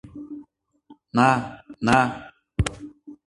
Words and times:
—На, 1.17 1.27
на. 1.85 1.99